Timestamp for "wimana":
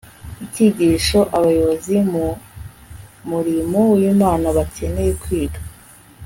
3.95-4.47